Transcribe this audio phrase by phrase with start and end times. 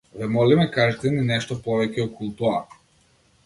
[0.17, 2.59] Ве молиме кажете ни нешто повеќе околу тоа.